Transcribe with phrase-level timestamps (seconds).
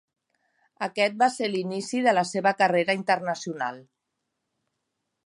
[0.85, 3.79] Aquest va ser l'inici de la seva carrera internacional.